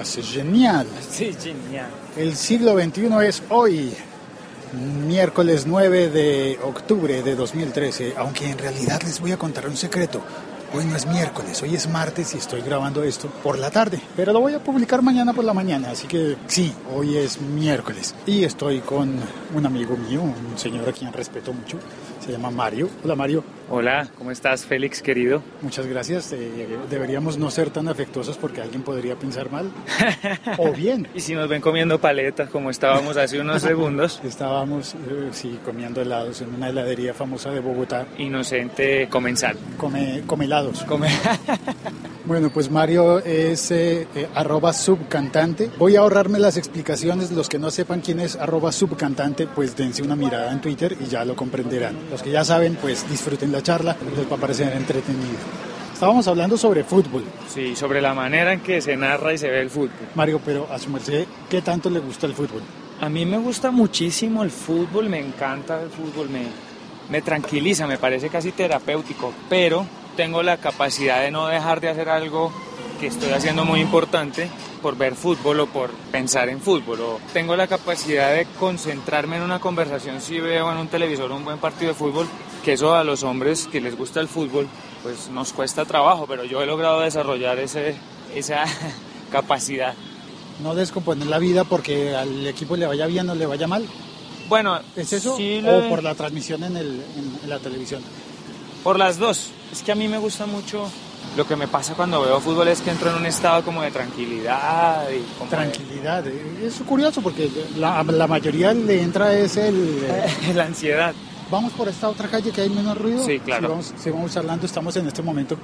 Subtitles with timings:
[0.00, 0.86] Es genial.
[1.10, 1.88] Sí, genial.
[2.16, 3.92] El siglo XXI es hoy,
[5.06, 10.22] miércoles 9 de octubre de 2013, aunque en realidad les voy a contar un secreto.
[10.72, 14.34] Hoy no es miércoles, hoy es martes y estoy grabando esto por la tarde, pero
[14.34, 18.14] lo voy a publicar mañana por la mañana, así que sí, hoy es miércoles.
[18.26, 19.18] Y estoy con
[19.54, 21.78] un amigo mío, un señor a quien respeto mucho,
[22.28, 22.90] se llama Mario.
[23.02, 23.42] Hola Mario.
[23.70, 25.42] Hola, ¿cómo estás, Félix, querido?
[25.62, 26.30] Muchas gracias.
[26.34, 29.70] Eh, deberíamos no ser tan afectuosos porque alguien podría pensar mal.
[30.58, 31.08] o bien.
[31.14, 34.20] y si nos ven comiendo paletas como estábamos hace unos segundos.
[34.24, 38.06] Estábamos, eh, sí, comiendo helados en una heladería famosa de Bogotá.
[38.18, 39.56] Inocente comensal.
[39.78, 40.84] Come, come helados.
[40.84, 41.08] Come.
[42.28, 45.70] Bueno, pues Mario es eh, eh, arroba subcantante.
[45.78, 47.32] Voy a ahorrarme las explicaciones.
[47.32, 51.06] Los que no sepan quién es arroba subcantante, pues dense una mirada en Twitter y
[51.06, 51.96] ya lo comprenderán.
[52.10, 55.38] Los que ya saben, pues disfruten la charla, les va a parecer entretenido.
[55.94, 57.24] Estábamos hablando sobre fútbol.
[57.48, 60.08] Sí, sobre la manera en que se narra y se ve el fútbol.
[60.14, 62.60] Mario, pero a su merced, ¿qué tanto le gusta el fútbol?
[63.00, 66.42] A mí me gusta muchísimo el fútbol, me encanta el fútbol, me,
[67.08, 69.86] me tranquiliza, me parece casi terapéutico, pero
[70.18, 72.50] tengo la capacidad de no dejar de hacer algo
[72.98, 74.50] que estoy haciendo muy importante
[74.82, 77.00] por ver fútbol o por pensar en fútbol.
[77.02, 81.44] O tengo la capacidad de concentrarme en una conversación si veo en un televisor un
[81.44, 82.26] buen partido de fútbol,
[82.64, 84.66] que eso a los hombres que les gusta el fútbol,
[85.04, 87.94] pues nos cuesta trabajo, pero yo he logrado desarrollar ese,
[88.34, 88.64] esa
[89.30, 89.94] capacidad.
[90.60, 93.86] No descomponer la vida porque al equipo le vaya bien o le vaya mal.
[94.48, 95.36] Bueno, ¿es eso?
[95.36, 97.04] ¿O por la transmisión en, el,
[97.44, 98.02] en la televisión?
[98.82, 99.52] Por las dos.
[99.72, 100.88] Es que a mí me gusta mucho
[101.36, 103.90] lo que me pasa cuando veo fútbol es que entro en un estado como de
[103.90, 105.06] tranquilidad.
[105.10, 106.26] Y tranquilidad.
[106.26, 110.04] Es curioso porque la, la mayoría le entra es el...
[110.54, 111.14] la ansiedad.
[111.50, 113.24] Vamos por esta otra calle que hay menos ruido.
[113.24, 113.78] Sí, claro.
[113.96, 115.56] Si vamos, hablando, estamos en este momento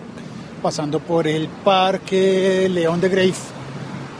[0.62, 3.34] pasando por el Parque León de Grave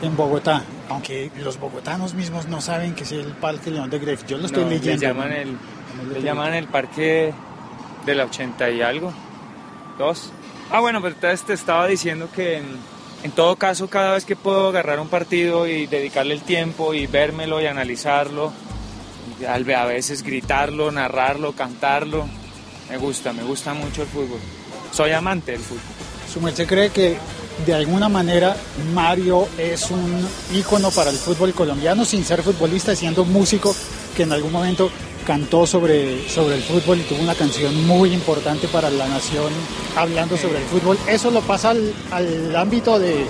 [0.03, 0.63] en Bogotá.
[0.89, 4.19] Aunque los bogotanos mismos no saben que es el Parque León de Grave.
[4.27, 5.01] Yo lo estoy leyendo.
[5.01, 5.57] Le llaman el,
[6.13, 7.33] le llaman el Parque
[8.05, 9.13] de la 80 y algo.
[9.99, 10.31] Dos.
[10.71, 12.63] Ah, bueno, entonces te estaba diciendo que
[13.23, 17.07] en, todo caso, cada vez que puedo agarrar un partido y dedicarle el tiempo y
[17.07, 18.53] vérmelo y analizarlo,
[19.41, 22.27] y a veces gritarlo, narrarlo, cantarlo,
[22.91, 24.41] me gusta, me gusta mucho el fútbol.
[24.93, 25.83] Soy amante del fútbol.
[26.33, 27.17] ¿Su merced cree que
[27.65, 28.57] de alguna manera
[28.93, 33.75] Mario es un ícono para el fútbol colombiano sin ser futbolista, siendo músico
[34.17, 34.91] que en algún momento
[35.27, 39.53] cantó sobre, sobre el fútbol y tuvo una canción muy importante para la nación
[39.97, 40.99] hablando sobre el fútbol.
[41.09, 41.71] ¿Eso lo pasa
[42.11, 43.27] al, ámbito de,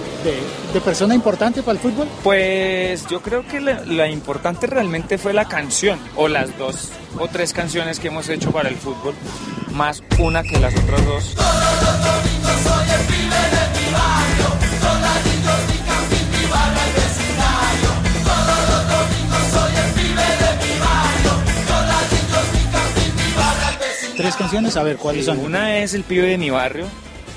[0.84, 2.08] persona importante para el fútbol?
[2.22, 7.52] Pues yo creo que la, importante realmente fue la canción, o las dos o tres
[7.52, 9.14] canciones que hemos hecho para el fútbol,
[9.72, 11.36] más una que las otras dos.
[24.16, 25.38] Tres canciones, a ver, ¿cuáles son?
[25.38, 26.86] Una es El pibe de mi barrio.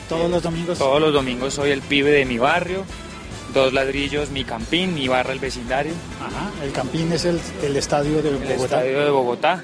[0.08, 0.78] Todos los domingos.
[0.78, 2.86] Todos los domingos soy el pibe de mi barrio.
[3.54, 5.94] Dos ladrillos, mi campín, mi barra, el vecindario.
[6.22, 7.40] Ajá, el campín es el,
[7.76, 8.54] estadio de Bogotá.
[8.54, 9.64] El estadio de Bogotá.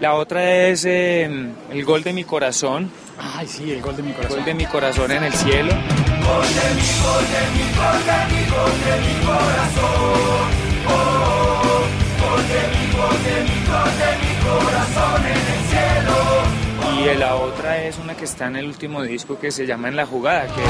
[0.00, 2.90] La otra es em, el gol de mi corazón.
[3.18, 4.38] Ay, sí, el gol de mi corazón.
[4.38, 5.72] El gol de mi corazón en el cielo.
[5.72, 10.46] Gol de mi, gol de mi, gol de mi, gol de mi corazón.
[10.88, 11.82] Oh,
[12.20, 13.55] gol de mi, gol de mi,
[17.16, 19.96] Y la otra es una que está en el último disco que se llama En
[19.96, 20.68] la jugada, que es...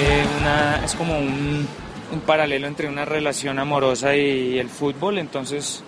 [0.00, 1.66] Eh, una, es como un,
[2.12, 5.82] un paralelo entre una relación amorosa y el fútbol, entonces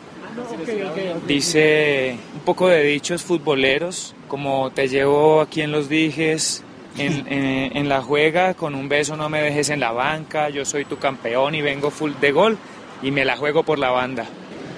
[1.29, 6.65] dice un poco de dichos futboleros, como te llevo aquí en los dijes,
[6.99, 7.25] en,
[7.77, 10.99] en, la juega, con un beso no me dejes en la banca, yo soy tu
[10.99, 12.59] campeón y vengo full de gol
[13.03, 14.27] y me la juego por la banda,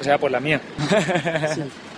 [0.02, 0.60] o sea, por la mía.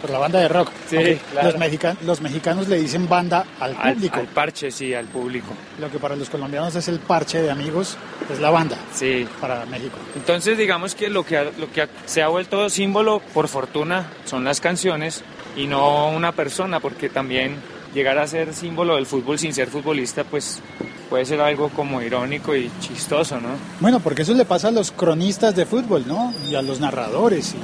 [0.03, 0.71] por la banda de rock.
[0.91, 4.21] Sí, los, mexicanos, los mexicanos le dicen banda al público.
[4.21, 5.49] Al, parche, sí, al público.
[5.81, 7.97] Lo que para los colombianos es el parche de amigos,
[8.31, 8.77] es la banda.
[8.93, 9.27] Sí.
[9.41, 9.97] Para México.
[10.15, 14.61] Entonces, digamos que lo que, lo que se ha vuelto símbolo, por fortuna, son las
[14.61, 15.25] canciones
[15.57, 17.57] y no una persona, porque también
[17.95, 20.61] llegar a ser símbolo del fútbol sin ser futbolista, pues
[21.09, 23.51] puede ser algo como irónico y chistoso, ¿no?
[23.81, 26.35] Bueno, porque eso le pasa a los cronistas de fútbol, ¿no?
[26.51, 27.55] Y a los narradores.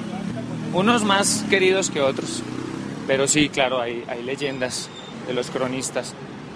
[0.73, 2.43] Unos más queridos que otros,
[3.07, 4.89] pero sí, claro, hay, hay leyendas
[5.27, 6.15] de los cronistas.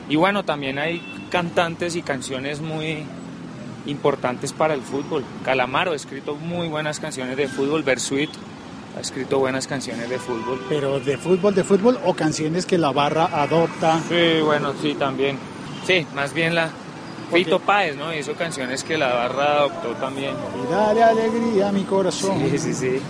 [0.09, 3.05] Y bueno, también hay cantantes y canciones muy
[3.87, 5.25] importantes para el fútbol.
[5.45, 8.31] Calamaro ha escrito muy buenas canciones de fútbol, Versuit
[8.97, 10.65] ha escrito buenas canciones de fútbol.
[10.69, 14.01] Pero de fútbol, de fútbol o canciones que la barra adopta.
[14.09, 15.39] Sí, bueno, sí, también.
[15.85, 16.71] Sí, más bien la,
[17.33, 18.15] Fito Páez, ¿no?
[18.15, 20.35] Hizo canciones que la barra adoptó también.
[20.63, 22.39] Y dale alegría a mi corazón.
[22.51, 23.01] Sí, sí, sí.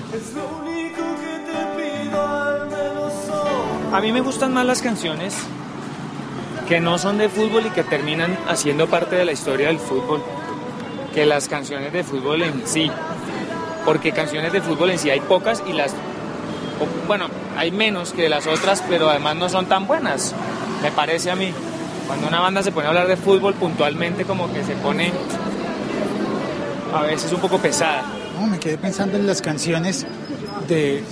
[3.95, 5.37] A mí me gustan más las canciones
[6.69, 10.21] que no son de fútbol y que terminan haciendo parte de la historia del fútbol
[11.15, 12.91] que las canciones de fútbol en sí.
[13.85, 15.95] Porque canciones de fútbol en sí hay pocas y las...
[17.07, 20.35] Bueno, hay menos que las otras, pero además no son tan buenas,
[20.83, 21.53] me parece a mí.
[22.09, 25.13] Cuando una banda se pone a hablar de fútbol puntualmente como que se pone
[26.93, 28.03] a veces un poco pesada.
[28.41, 30.05] No, me quedé pensando en las canciones
[30.67, 31.05] de,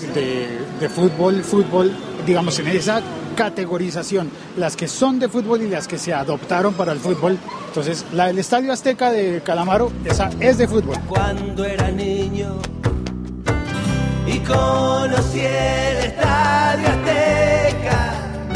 [0.80, 1.92] de, fútbol, fútbol,
[2.26, 3.00] digamos, en esa
[3.36, 7.38] categorización, las que son de fútbol y las que se adoptaron para el fútbol.
[7.68, 10.96] Entonces, la del Estadio Azteca de Calamaro, esa es de fútbol.
[11.08, 12.56] Cuando era niño
[14.26, 17.32] y conocí el Estadio Azteca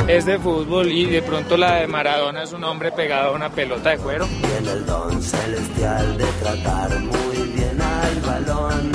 [0.08, 3.50] es de fútbol y de pronto la de Maradona es un hombre pegado a una
[3.50, 4.26] pelota de cuero.
[4.26, 8.92] Tiene el don celestial de tratar muy bien al balón.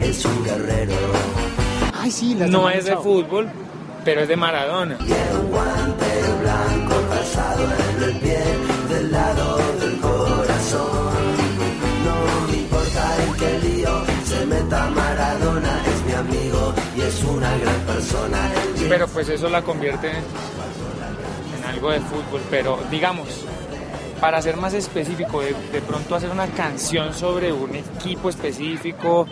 [0.00, 0.94] Es un guerrero.
[1.92, 3.50] Ay, sí, la No es de fútbol,
[4.04, 4.96] pero es de Maradona.
[5.00, 6.06] Y un guante
[6.40, 8.40] blanco pasado en el pie
[8.88, 11.12] del lado del corazón.
[12.04, 17.56] No me importa en qué lío se meta Maradona, es mi amigo y es una
[17.58, 18.38] gran persona
[18.88, 22.40] pero pues eso la convierte en algo de fútbol.
[22.50, 23.28] Pero digamos,
[24.20, 29.26] para ser más específico, de, pronto hacer una canción sobre un equipo específico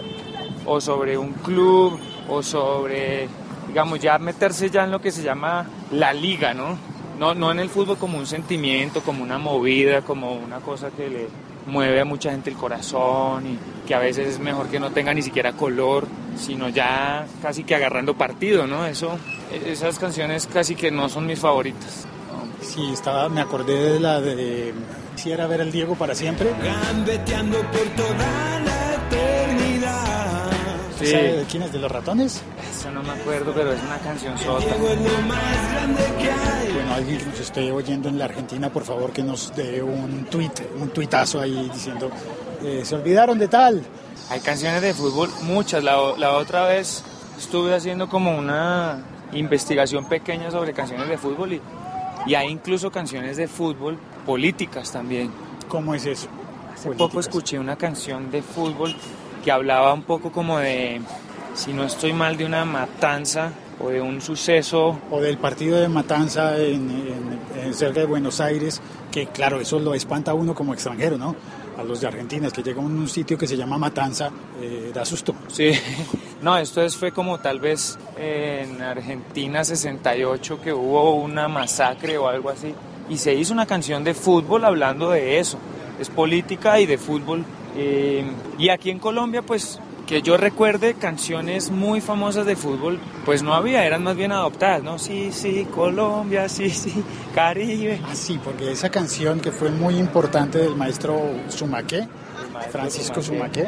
[0.66, 1.98] o sobre un club
[2.28, 3.28] o sobre,
[3.68, 6.78] digamos, ya meterse ya en lo que se llama la liga, ¿no?
[7.18, 11.08] No, no en el fútbol como un sentimiento, como una movida, como una cosa que
[11.08, 11.28] le
[11.66, 15.14] mueve a mucha gente el corazón y que a veces es mejor que no tenga
[15.14, 18.86] ni siquiera color, sino ya casi que agarrando partido, ¿no?
[18.86, 19.18] Eso
[19.64, 22.06] esas canciones casi que no son mis favoritas.
[22.60, 24.74] Sí, estaba, me acordé de la de
[25.16, 26.50] Quisiera ver al Diego para siempre.
[26.62, 28.85] Gambeteando por toda la.
[30.98, 31.06] Sí.
[31.06, 31.72] ¿Sabe de quién es?
[31.72, 32.42] ¿De los ratones?
[32.74, 34.74] Eso no me acuerdo, pero es una canción sota.
[34.76, 34.94] Bueno,
[36.94, 40.52] alguien que nos esté oyendo en la Argentina, por favor que nos dé un tweet,
[40.80, 42.10] un tuitazo ahí diciendo,
[42.62, 43.82] eh, se olvidaron de tal.
[44.30, 45.84] Hay canciones de fútbol, muchas.
[45.84, 47.04] La, la otra vez
[47.38, 51.60] estuve haciendo como una investigación pequeña sobre canciones de fútbol y,
[52.26, 55.30] y hay incluso canciones de fútbol políticas también.
[55.68, 56.28] ¿Cómo es eso?
[56.74, 58.96] Hace poco escuché una canción de fútbol
[59.46, 61.00] que hablaba un poco como de,
[61.54, 64.98] si no estoy mal, de una matanza o de un suceso.
[65.08, 67.38] O del partido de matanza en,
[67.72, 68.82] cerca de Buenos Aires,
[69.12, 71.36] que claro, eso lo espanta a uno como extranjero, ¿no?
[71.78, 75.04] A los de Argentina, que llegan a un sitio que se llama Matanza, eh, da
[75.04, 75.32] susto.
[75.46, 75.70] Sí,
[76.42, 82.26] no, esto es, fue como tal vez en Argentina 68 que hubo una masacre o
[82.26, 82.74] algo así.
[83.08, 85.56] Y se hizo una canción de fútbol hablando de eso.
[86.00, 87.44] Es política y de fútbol.
[87.76, 88.24] Eh,
[88.58, 93.54] y aquí en Colombia, pues que yo recuerde canciones muy famosas de fútbol, pues no
[93.54, 94.98] había, eran más bien adoptadas, ¿no?
[94.98, 97.02] Sí, sí, Colombia, sí, sí,
[97.34, 98.00] Caribe.
[98.04, 102.06] Ah, sí, porque esa canción que fue muy importante del maestro Sumaque,
[102.70, 103.66] Francisco Sumaque,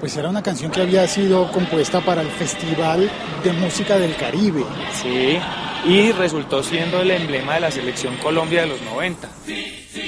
[0.00, 3.10] pues era una canción que había sido compuesta para el Festival
[3.44, 4.64] de Música del Caribe.
[5.00, 5.38] Sí,
[5.84, 9.28] y resultó siendo el emblema de la selección Colombia de los 90.
[9.46, 10.07] Sí, sí,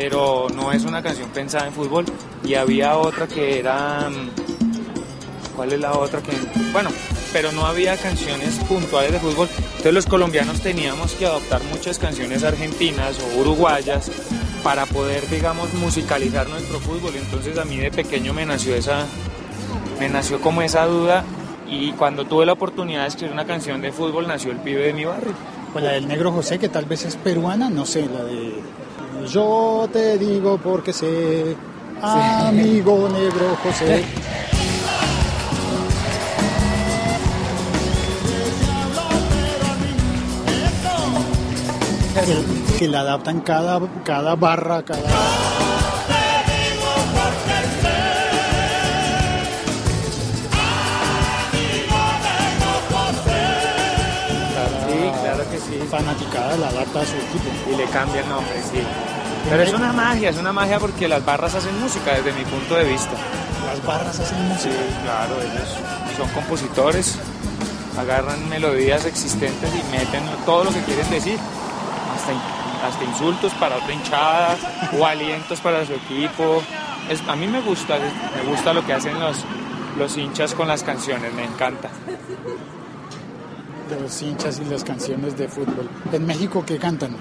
[0.00, 2.04] Pero no es una canción pensada en fútbol
[2.44, 4.08] y había otra que era...
[4.08, 6.30] Mm, ¿Cuál es la otra que...?
[6.72, 6.90] Bueno,
[7.32, 9.48] pero no había canciones puntuales de fútbol.
[9.58, 14.12] Entonces los colombianos teníamos que adoptar muchas canciones argentinas o uruguayas
[14.62, 17.14] para poder, digamos, musicalizar nuestro fútbol.
[17.16, 19.04] Entonces a mí de pequeño me nació esa,
[19.98, 21.24] me nació como esa duda
[21.68, 24.92] y cuando tuve la oportunidad de escribir una canción de fútbol nació el pibe de
[24.92, 25.32] mi barrio.
[25.72, 28.54] Pues la del negro José, que tal vez es peruana, no sé, la de
[29.30, 31.54] Yo te digo porque sé,
[32.00, 34.04] amigo negro José.
[42.78, 45.67] que, la adaptan cada, cada barra, cada...
[56.18, 57.48] Fanaticada la adapta a su equipo.
[57.72, 58.80] Y le cambia el nombre, sí.
[59.48, 62.74] Pero es una magia, es una magia porque las barras hacen música desde mi punto
[62.74, 63.12] de vista.
[63.66, 64.74] Las barras hacen música.
[64.74, 65.68] Sí, claro, ellos
[66.16, 67.18] son compositores,
[67.98, 71.38] agarran melodías existentes y meten todo lo que quieren decir
[72.84, 74.56] hasta insultos para otra hinchada
[74.98, 76.62] o alientos para su equipo.
[77.08, 79.44] Es, a mí me gusta, me gusta lo que hacen los,
[79.96, 81.88] los hinchas con las canciones, me encanta.
[83.88, 85.88] De los hinchas y las canciones de fútbol.
[86.12, 87.16] ¿En México qué cantan?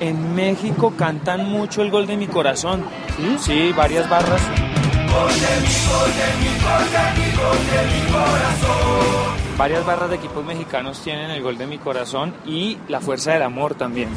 [0.00, 2.84] En México cantan mucho el gol de mi corazón.
[3.16, 4.42] Sí, sí varias barras.
[4.42, 9.56] Gol de mi, gol de mi, gol de mi, gol de mi corazón.
[9.56, 13.42] Varias barras de equipos mexicanos tienen el gol de mi corazón y la fuerza del
[13.42, 14.10] amor también.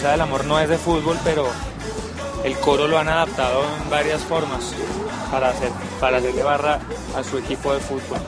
[0.00, 1.46] Fuerza del amor no es de fútbol, pero
[2.42, 4.72] el coro lo han adaptado en varias formas
[5.30, 6.78] para hacer para hacerle barra
[7.14, 8.18] a su equipo de fútbol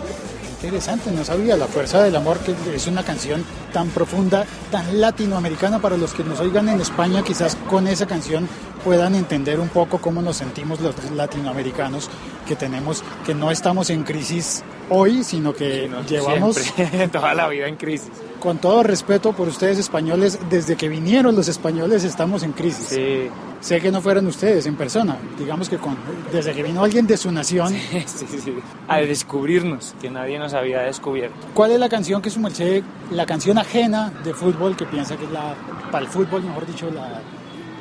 [0.62, 1.57] interesante, no sabía.
[1.57, 6.23] La Fuerza del Amor, que es una canción tan profunda, tan latinoamericana para los que
[6.23, 8.49] nos oigan en España, quizás con esa canción
[8.85, 12.09] puedan entender un poco cómo nos sentimos los latinoamericanos,
[12.46, 16.56] que tenemos, que no estamos en crisis hoy, sino que llevamos
[17.12, 18.11] toda la vida en crisis.
[18.40, 22.87] Con todo respeto por ustedes españoles, desde que vinieron los españoles estamos en crisis.
[22.88, 23.28] Sí.
[23.61, 25.96] Sé que no fueron ustedes en persona, digamos que con,
[26.32, 27.68] desde que vino alguien de su nación.
[27.68, 28.56] Sí, sí.
[28.88, 31.37] A descubrirnos, que nadie nos había descubierto.
[31.54, 32.82] ¿Cuál es la canción que su merced,
[33.12, 35.54] la canción ajena de fútbol que piensa que es la,
[35.92, 37.22] para el fútbol, mejor dicho, la,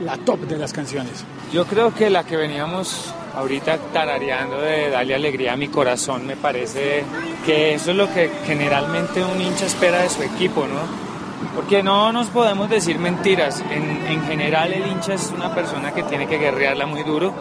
[0.01, 1.24] la top de las canciones?
[1.53, 6.36] Yo creo que la que veníamos ahorita tarareando de Dale Alegría a mi corazón, me
[6.36, 7.03] parece
[7.46, 11.12] que eso es lo que generalmente un hincha espera de su equipo, ¿no?
[11.55, 13.63] Porque no nos podemos decir mentiras.
[13.72, 17.34] En, en general el hincha es una persona que tiene que guerrearla muy duro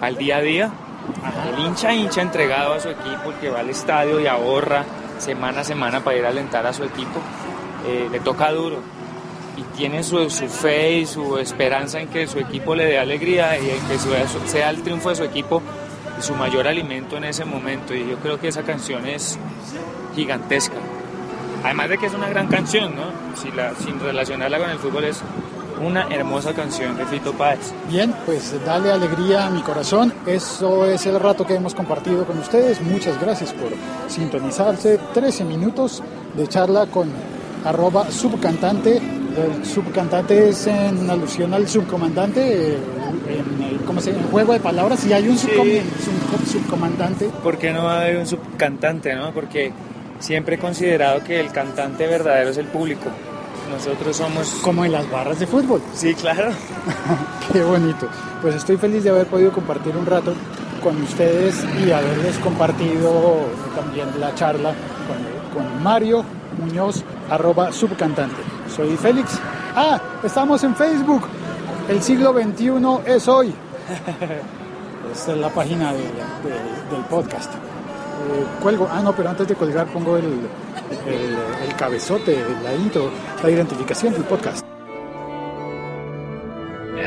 [0.00, 0.70] al día a día.
[1.52, 4.84] El hincha hincha entregado a su equipo, que va al estadio y ahorra
[5.18, 7.20] semana a semana para ir a alentar a su equipo,
[7.86, 8.97] eh, le toca duro
[9.58, 13.70] y tiene su, fe y su esperanza en que su equipo le dé alegría y
[13.70, 13.98] en que
[14.46, 15.60] sea el triunfo de su equipo
[16.16, 17.94] y su mayor alimento en ese momento.
[17.94, 19.38] Y yo creo que esa canción es
[20.14, 20.76] gigantesca.
[21.64, 23.06] Además de que es una gran canción, ¿no?
[23.36, 25.22] Sin relacionarla con el fútbol es
[25.84, 27.72] una hermosa canción de Fito Páez.
[27.88, 30.12] Bien, pues dale alegría a mi corazón.
[30.26, 32.80] Eso es el rato que hemos compartido con ustedes.
[32.80, 33.70] Muchas gracias por
[34.08, 35.00] sintonizarse.
[35.14, 36.02] 13 minutos
[36.36, 37.10] de charla con
[37.64, 39.17] arroba subcantante.
[39.44, 44.26] El subcantante es en alusión al subcomandante, en, ¿cómo se llama?
[44.30, 45.00] juego de palabras.
[45.00, 45.80] Si hay un subcom sí.
[46.04, 47.26] sub subcomandante.
[47.42, 49.32] ¿Por qué no hay un subcantante, no?
[49.32, 49.72] Porque
[50.18, 53.06] siempre he considerado que el cantante verdadero es el público.
[53.70, 54.48] Nosotros somos...
[54.62, 55.80] Como en las barras de fútbol.
[55.94, 56.50] Sí, claro.
[57.52, 58.08] Qué bonito.
[58.42, 60.34] Pues estoy feliz de haber podido compartir un rato
[60.82, 63.40] con ustedes y haberles compartido
[63.74, 64.72] también la charla
[65.06, 66.24] con, con Mario
[66.58, 68.57] Muñoz, arroba subcantante.
[68.78, 69.40] Soy Félix.
[69.74, 71.22] Ah, estamos en Facebook.
[71.88, 73.48] El siglo XXI es hoy.
[75.12, 77.52] Esta es la página de, de, del podcast.
[77.52, 83.10] Eh, cuelgo, ah no, pero antes de colgar pongo el, el, el, cabezote, la intro,
[83.42, 84.64] la identificación del podcast.
[86.94, 87.00] Mi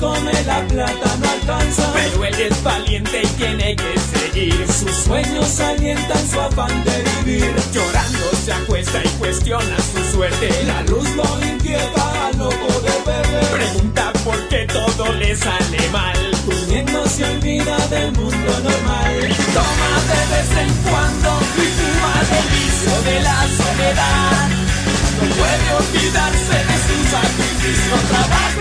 [0.00, 1.92] come la plata, no alcanza.
[1.92, 4.66] Pero él es valiente y tiene que seguir.
[4.66, 7.54] Sus sueños alientan su afán de vivir.
[7.72, 10.48] Llorando se acuesta y cuestiona su suerte.
[10.66, 13.46] La luz lo inquieta al no poder ver.
[13.50, 16.16] Pregunta por qué todo le sale mal.
[16.46, 19.14] Durmiendo se olvida del mundo normal.
[19.54, 24.48] Toma de vez en cuando y fuma del vicio de la soledad.
[25.16, 28.59] No puede olvidarse de su sacrificio, trabajo